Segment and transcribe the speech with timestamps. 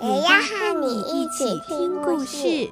[0.00, 2.70] 也要和你一起听故事。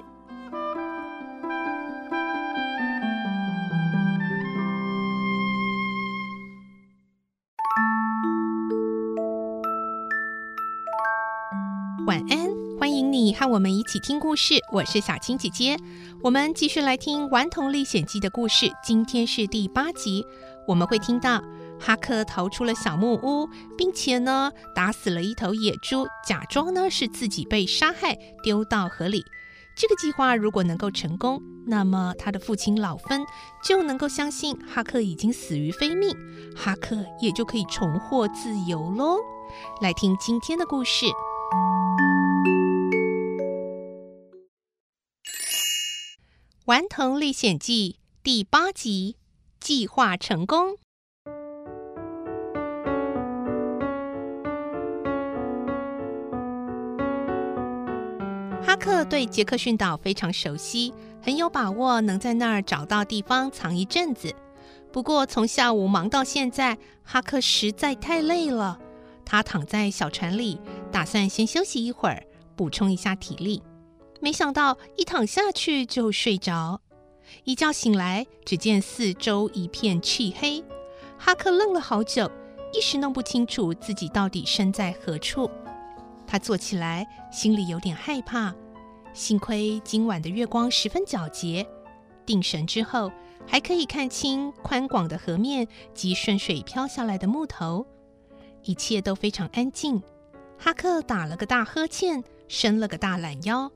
[12.07, 14.55] 晚安，欢迎你和我们一起听故事。
[14.73, 15.77] 我是小青姐姐，
[16.23, 18.71] 我们继续来听《顽童历险记》的故事。
[18.85, 20.25] 今天是第八集，
[20.65, 21.43] 我们会听到
[21.81, 29.23] 哈克逃出了小木屋，并且呢打死了一头野猪，假装呢是自己被杀害，丢到河里。
[29.77, 33.21] 这个计划如果能够成功，那么他的父亲老芬
[33.63, 36.17] 就能够相信哈克已经死于非命，
[36.57, 39.19] 哈克也就可以重获自由喽。
[39.83, 41.05] 来听今天的故事。
[46.65, 49.17] 《顽童历险记》第八集，
[49.61, 50.79] 计划成功。
[58.77, 64.31] 哈克对杰克逊岛非常熟悉，很有把握能在那儿找到地方藏一阵子。
[64.93, 68.79] 不过，从下午忙到现在，哈克实在太累了。
[69.25, 70.61] 他躺在小船里，
[70.93, 72.23] 打算先休息一会儿，
[72.55, 73.63] 补充一下体力。
[74.21, 76.83] 没想到一躺下去就睡着，
[77.45, 80.63] 一觉醒来，只见四周一片漆黑。
[81.17, 82.31] 哈克愣了好久，
[82.75, 85.51] 一时弄不清楚自己到底身在何处。
[86.27, 88.55] 他坐起来，心里有点害怕。
[89.17, 91.67] 幸亏今晚的月光十分皎洁，
[92.27, 93.11] 定神之后
[93.47, 97.87] 还可以看清宽广的河面及顺水飘下来的木头，
[98.65, 100.03] 一切都非常安静。
[100.59, 103.73] 哈克打了个大呵欠，伸了个大懒腰。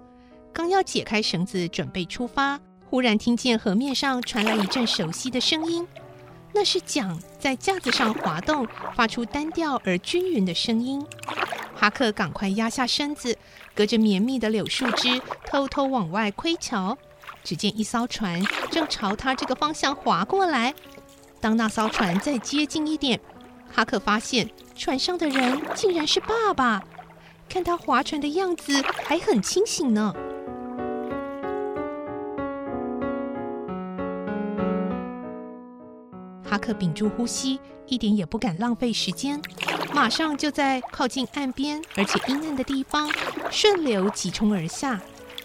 [0.53, 5.89] 刚要解开绳子准备出发，忽然听见河面上传来一阵熟悉的声音，
[6.53, 11.03] 那是桨在架子上滑动，发出单调而均匀的声音。
[11.81, 13.39] 哈克赶快压下身子，
[13.75, 16.99] 隔着绵密的柳树枝偷偷往外窥瞧，
[17.43, 18.39] 只见一艘船
[18.71, 20.75] 正朝他这个方向划过来。
[21.41, 23.19] 当那艘船再接近一点，
[23.73, 26.85] 哈克发现船上的人竟然是爸爸，
[27.49, 30.15] 看他划船的样子还很清醒呢。
[36.45, 39.41] 哈克屏住呼吸，一点也不敢浪费时间，
[39.93, 43.11] 马上就在靠近岸边而且阴暗的地方
[43.51, 44.99] 顺流急冲而下。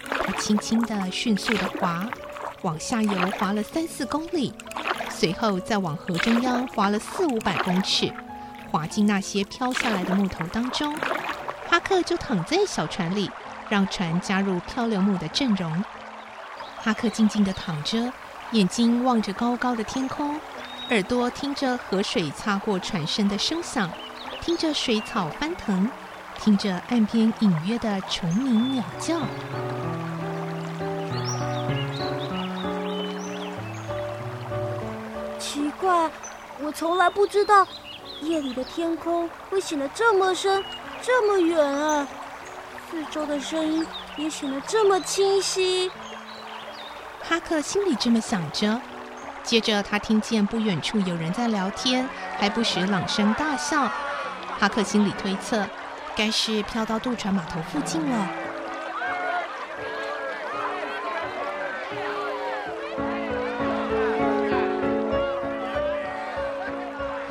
[0.07, 2.07] 他轻轻地、迅速地划，
[2.61, 4.53] 往下游划了三四公里，
[5.09, 8.11] 随后再往河中央划了四五百公尺，
[8.71, 10.95] 划进那些飘下来的木头当中。
[11.67, 13.29] 哈克就躺在小船里，
[13.67, 15.83] 让船加入漂流木的阵容。
[16.77, 18.13] 哈克静静地躺着，
[18.51, 20.39] 眼睛望着高高的天空。
[20.91, 23.89] 耳朵听着河水擦过船身的声响，
[24.45, 25.89] 听着水草翻腾，
[26.39, 29.17] 听着岸边隐约的虫鸣鸟叫。
[35.39, 36.11] 奇怪，
[36.61, 37.65] 我从来不知道
[38.21, 40.63] 夜里的天空会显得这么深、
[41.01, 42.07] 这么远啊！
[42.91, 43.83] 四周的声音
[44.15, 45.89] 也显得这么清晰。
[47.23, 48.79] 哈克心里这么想着。
[49.41, 52.07] 接着，他听见不远处有人在聊天，
[52.37, 53.91] 还不时朗声大笑。
[54.57, 55.67] 哈克心里推测，
[56.15, 58.27] 该是飘到渡船码头附近了。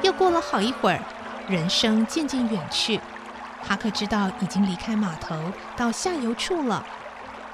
[0.02, 1.00] 又过了好一会儿，
[1.48, 3.00] 人声渐渐远去，
[3.66, 5.34] 哈克知道已经离开码头，
[5.76, 6.84] 到下游处了。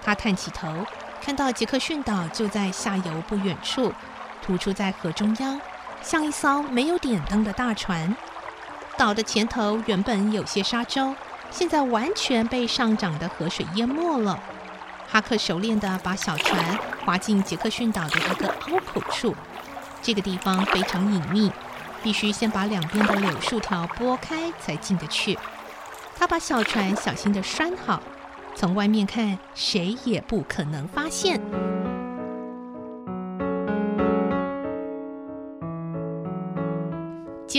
[0.02, 0.84] 他探起头，
[1.23, 3.93] 看到杰克逊岛就在下游不远处。
[4.43, 5.61] 突出在河中央，
[6.02, 8.16] 像一艘没有点灯的大船。
[9.00, 11.14] 岛的前头原本有些沙洲，
[11.50, 14.38] 现在完全被上涨的河水淹没了。
[15.08, 19.35] 哈克熟练地把小船划进杰克逊岛的一个凹口处，
[20.02, 21.50] 这个地方非常隐秘，
[22.02, 25.38] 必须先把两边的柳树条拨开才进得去。
[26.14, 28.02] 他把小船小心地拴好，
[28.55, 31.41] 从外面看，谁也不可能发现。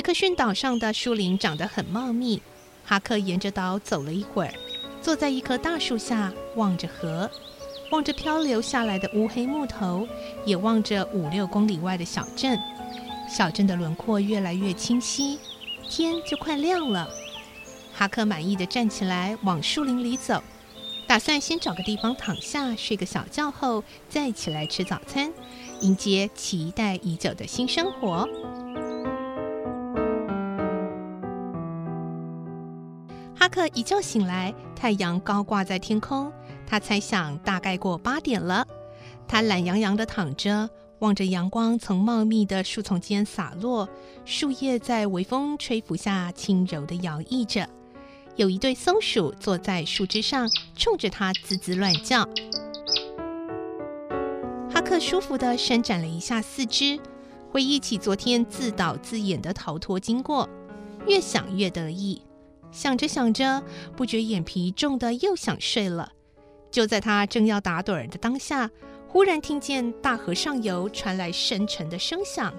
[0.02, 2.42] 杰克逊岛上的树林长得很茂密，
[2.84, 4.54] 哈克沿着岛走了一会儿，
[5.00, 7.30] 坐在一棵大树下，望着河，
[7.92, 10.08] 望着漂流下来的乌黑木头，
[10.44, 12.60] 也望着五六公里外的小镇。
[13.30, 15.38] 小镇的轮廓越来越清晰，
[15.88, 17.08] 天就快亮了。
[17.94, 20.42] 哈克满意地站起来，往树林里走，
[21.08, 25.32] 打算先找个地方躺下睡个小觉，后再起来吃早餐，
[25.82, 28.28] 迎接期待已久的新生活。
[33.42, 36.32] 哈克一觉醒来，太阳高挂在天空，
[36.68, 38.64] 他猜想大概过八点了。
[39.28, 43.90] 他懒洋洋地躺着，望着阳光从茂密的树丛间洒落，
[44.26, 47.68] 树叶在微风吹拂下轻柔地摇曳着。
[48.36, 52.24] 有一对松鼠坐在树枝上，冲着它吱吱乱叫。
[54.72, 57.00] 哈克舒服地伸展了一下四肢，
[57.50, 60.48] 回忆起昨天自导自演的逃脱经过，
[61.08, 62.22] 越想越得意。
[62.72, 63.62] 想着想着，
[63.98, 66.10] 不觉眼皮重的又想睡了。
[66.72, 68.70] 就在他正要打盹儿的当下，
[69.08, 72.54] 忽然听见大河上游传来深沉的声响。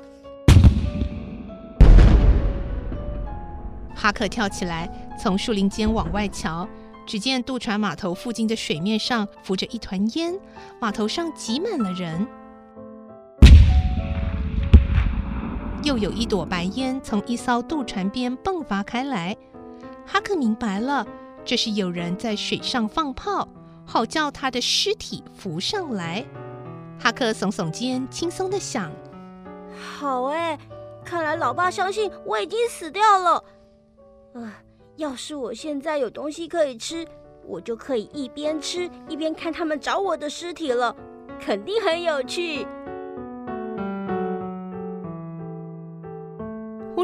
[3.95, 6.69] 哈克跳起来，从树林间往外瞧，
[7.07, 10.39] 只见渡船码头附近的水面上浮着一团烟，
[10.79, 12.27] 码头上挤满了人。
[15.85, 19.37] 又有一朵白烟从一艘渡船边迸发开来。
[20.07, 21.07] 哈克明白了，
[21.45, 23.49] 这是有人在水上放炮，
[23.87, 26.25] 好叫他的尸体浮上来。
[27.01, 28.93] 哈克耸耸肩，轻松地想
[29.75, 30.59] ：“好哎，
[31.05, 33.45] 看来老爸相信我已经死掉了。”
[34.35, 34.63] 啊！
[34.97, 37.07] 要是我现在有东西可以吃，
[37.47, 40.95] 我就可以一边吃一边看他们找我的尸体了，
[41.41, 42.67] 肯定很有趣。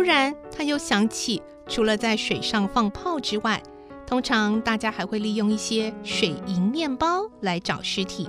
[0.08, 3.62] 然，他又想起，除了在水上放炮之外，
[4.06, 8.26] 通常大家还会利用一些水银面包来找尸体，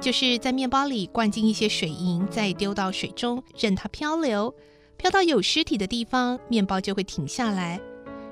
[0.00, 4.52] 就是在面包里灌进一些水银，再丢到水中，任它漂流，
[4.96, 7.80] 漂到有尸体的地方，面包就会停下来。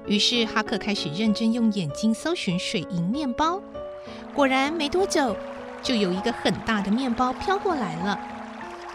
[0.09, 3.63] 于是哈克开始认真用眼睛搜寻水银面包，
[4.35, 5.37] 果然没多久，
[5.85, 8.19] 就有一个很大的面包飘过来了。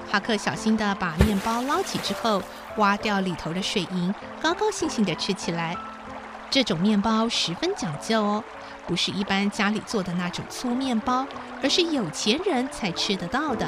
[0.09, 2.41] 哈克小心地把面包捞起之后，
[2.77, 5.75] 挖掉里头的水银，高高兴兴地吃起来。
[6.49, 8.43] 这种面包十分讲究哦，
[8.87, 11.27] 不是一般家里做的那种粗面包，
[11.61, 13.67] 而是有钱人才吃得到的。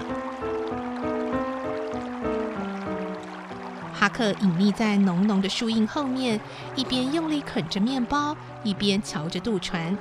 [3.94, 6.40] 哈克隐匿在浓浓的树荫后面，
[6.74, 8.34] 一边用力啃着面包，
[8.64, 9.98] 一边瞧着渡船。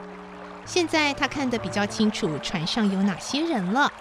[0.65, 3.93] 现在他看得比较清楚，船上有哪些人了：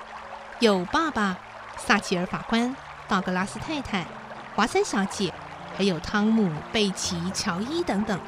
[0.59, 1.35] 有爸爸、
[1.77, 2.75] 撒切尔法官、
[3.07, 4.05] 道格拉斯太太、
[4.55, 5.33] 华森小姐，
[5.77, 8.19] 还有汤姆、贝奇、乔伊等等。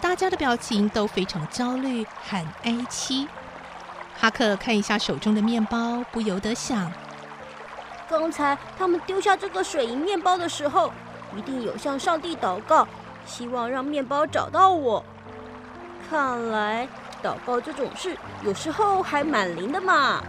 [0.00, 3.28] 大家的表情都非常焦虑，很哀戚。
[4.18, 6.92] 哈克看一下手中的面包，不由得想：
[8.08, 10.92] 刚才他们丢下这个水银面包的时候。
[11.36, 12.86] 一定有向上帝祷告，
[13.26, 15.04] 希望让面包找到我。
[16.08, 16.86] 看来
[17.24, 20.22] 祷告这种事有时候还蛮灵的嘛。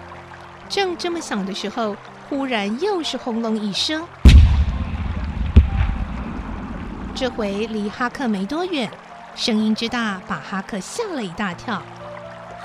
[0.68, 1.96] 正这么想的时候，
[2.28, 4.04] 忽然又是轰隆一声，
[7.14, 8.90] 这回离哈克没多远，
[9.36, 11.82] 声音之大把哈克吓了一大跳。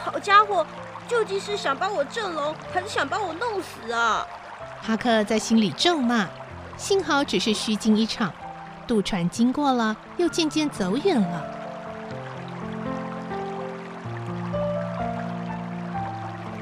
[0.02, 0.66] 好家伙，
[1.06, 4.26] 究竟是想把我震聋，还是想把我弄死啊？
[4.80, 6.26] 哈克在心里咒骂。
[6.78, 8.32] 幸好只是虚惊一场，
[8.86, 11.44] 渡船经过了，又渐渐走远了。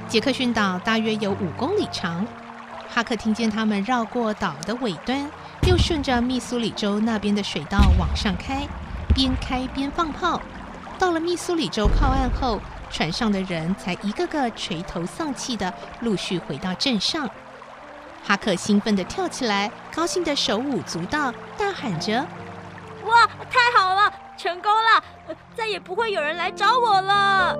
[0.09, 2.26] 杰克逊岛大约有五公里长，
[2.99, 5.31] 哈克听见他们绕过岛的尾端，
[5.69, 8.67] 又顺着密苏里州那边的水道往上开，
[9.14, 10.43] 边开边放炮。
[10.99, 17.31] 到了密苏里州靠岸后，船上的人才一个个垂头丧气地陆续回到镇上。
[18.26, 22.26] 哈克兴奋地跳起来，高兴地手舞足蹈，大喊着
[23.07, 25.37] ：“哇，太好了，成功了！
[25.55, 27.57] 再也不会有人来找我了！”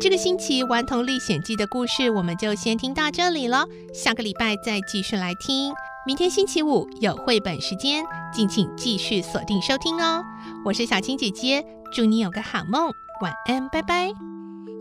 [0.00, 3.66] 这个星期《顽童历险记》的故事，我们就先听到这里了。
[3.92, 5.72] 下个礼拜再继续来听。
[6.06, 10.24] 明天星期五有绘本时间，敬请继续锁定收听哦。
[10.64, 14.06] 我是小青姐姐，祝你有个好梦，晚安，拜拜。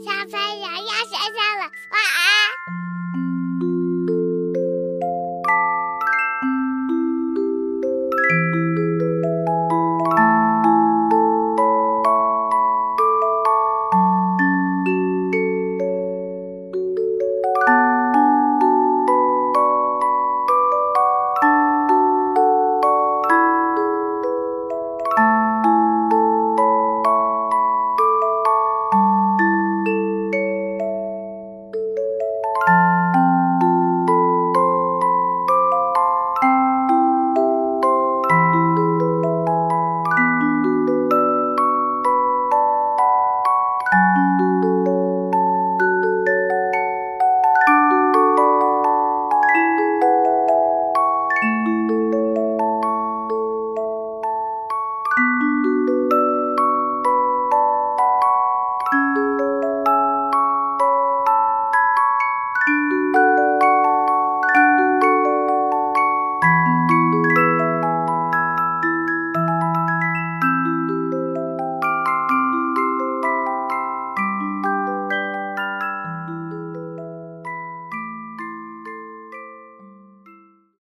[0.05, 2.86] 小朋友要睡觉了，晚安。